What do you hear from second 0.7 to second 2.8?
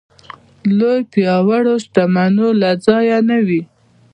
لوی پياوړ شتمنو له